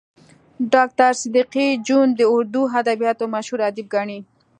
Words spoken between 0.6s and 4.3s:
ډاکټر صدیقي جون د اردو ادبياتو مشهور ادیب ګڼي